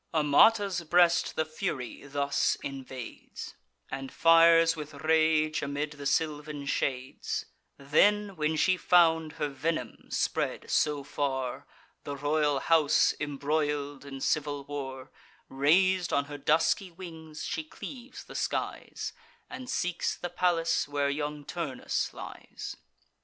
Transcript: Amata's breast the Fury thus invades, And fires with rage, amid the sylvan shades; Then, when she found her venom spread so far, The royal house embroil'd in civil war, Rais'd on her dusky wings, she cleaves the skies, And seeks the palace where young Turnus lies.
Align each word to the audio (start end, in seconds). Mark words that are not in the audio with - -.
Amata's 0.15 0.81
breast 0.81 1.35
the 1.35 1.45
Fury 1.45 2.07
thus 2.07 2.57
invades, 2.63 3.53
And 3.91 4.11
fires 4.11 4.75
with 4.75 4.95
rage, 4.95 5.61
amid 5.61 5.91
the 5.91 6.07
sylvan 6.07 6.65
shades; 6.65 7.45
Then, 7.77 8.35
when 8.35 8.55
she 8.55 8.77
found 8.77 9.33
her 9.33 9.47
venom 9.47 10.09
spread 10.09 10.71
so 10.71 11.03
far, 11.03 11.67
The 12.03 12.15
royal 12.15 12.61
house 12.61 13.13
embroil'd 13.19 14.03
in 14.03 14.21
civil 14.21 14.63
war, 14.65 15.11
Rais'd 15.49 16.11
on 16.11 16.25
her 16.25 16.37
dusky 16.39 16.89
wings, 16.89 17.43
she 17.45 17.63
cleaves 17.63 18.23
the 18.23 18.33
skies, 18.33 19.13
And 19.51 19.69
seeks 19.69 20.15
the 20.17 20.29
palace 20.31 20.87
where 20.87 21.11
young 21.11 21.45
Turnus 21.45 22.11
lies. 22.11 22.75